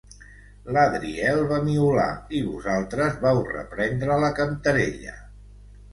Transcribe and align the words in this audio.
L'Adriel 0.75 1.41
va 1.51 1.59
miolar 1.67 2.07
i 2.39 2.43
vosaltres 2.47 3.21
vau 3.27 3.43
reprendre 3.53 4.19
la 4.25 4.35
cantarella. 4.41 5.19